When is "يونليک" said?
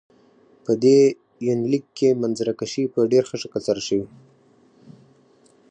1.47-1.85